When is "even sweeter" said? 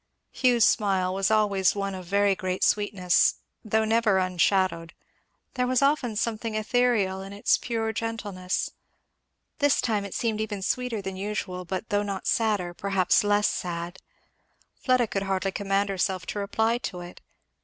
10.41-11.03